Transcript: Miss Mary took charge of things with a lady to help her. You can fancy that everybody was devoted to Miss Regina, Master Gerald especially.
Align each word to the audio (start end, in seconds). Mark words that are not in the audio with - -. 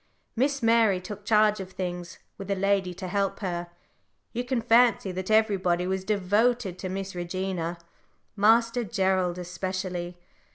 Miss 0.35 0.63
Mary 0.63 0.99
took 0.99 1.25
charge 1.25 1.59
of 1.59 1.73
things 1.73 2.17
with 2.39 2.49
a 2.49 2.55
lady 2.55 2.91
to 2.95 3.07
help 3.07 3.41
her. 3.41 3.67
You 4.33 4.43
can 4.43 4.59
fancy 4.59 5.11
that 5.11 5.29
everybody 5.29 5.85
was 5.85 6.03
devoted 6.03 6.79
to 6.79 6.89
Miss 6.89 7.13
Regina, 7.13 7.77
Master 8.35 8.83
Gerald 8.83 9.37
especially. 9.37 10.17